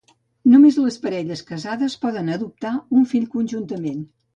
[0.53, 4.07] Només les parelles casades poden adoptar un fill conjuntament.